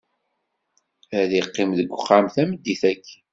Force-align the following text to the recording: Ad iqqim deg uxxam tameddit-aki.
Ad 1.19 1.31
iqqim 1.39 1.69
deg 1.79 1.89
uxxam 1.97 2.25
tameddit-aki. 2.33 3.15